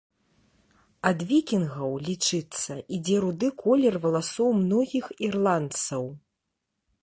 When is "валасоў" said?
4.07-4.49